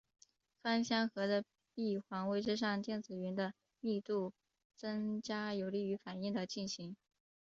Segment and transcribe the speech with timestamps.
[0.63, 1.45] 芳香核的
[1.75, 4.33] 闭环位置上电子云的密度
[4.75, 6.97] 增加有利于反应的进行。